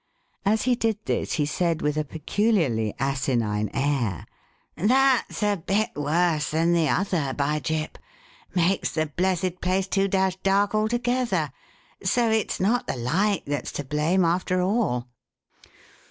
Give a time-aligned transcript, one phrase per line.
[0.45, 4.25] As he did this he said with a peculiarly asinine air:
[4.75, 7.99] "That's a bit worse than the other, by Jip!
[8.55, 11.53] Makes the blessed place too dashed dark altogether;
[12.03, 15.07] so it's not the light that's to blame after all."